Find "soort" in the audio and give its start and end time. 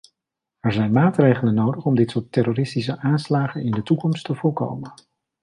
2.11-2.31